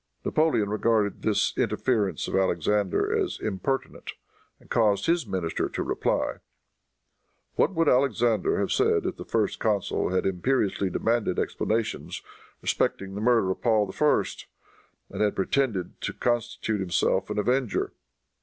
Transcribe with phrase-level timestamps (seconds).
[0.25, 4.13] Napoleon regarded this interference of Alexander as impertinent,
[4.59, 6.37] and caused his minister to reply,
[7.53, 12.23] "What would Alexander have said if the First Consul had imperiously demanded explanations
[12.63, 14.23] respecting the murder of Paul I.,
[15.11, 17.93] and had pretended to constitute himself an avenger?